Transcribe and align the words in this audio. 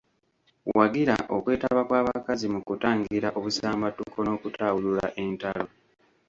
Wagira 0.77 1.15
okwetaba 1.35 1.81
kw’abakazi 1.87 2.45
mu 2.53 2.59
kutangira 2.67 3.27
obusambattuko 3.37 4.17
n’okutawulula 4.23 5.05
entalo. 5.23 5.65